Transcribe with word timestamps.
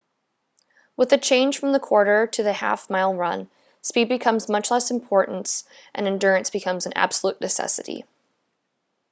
with 0.97 1.09
the 1.09 1.17
change 1.19 1.59
from 1.59 1.73
the 1.73 1.79
quarter 1.79 2.25
to 2.25 2.41
the 2.41 2.51
half 2.53 2.89
mile 2.89 3.13
run 3.13 3.51
speed 3.83 4.09
becomes 4.09 4.45
of 4.45 4.49
much 4.49 4.71
less 4.71 4.89
importance 4.89 5.63
and 5.93 6.07
endurance 6.07 6.49
becomes 6.49 6.87
an 6.87 6.93
absolute 6.95 7.39
necessity 7.39 8.03